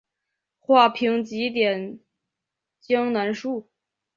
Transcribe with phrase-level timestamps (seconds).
[0.57, 1.99] 画屏几点
[2.79, 3.69] 江南树。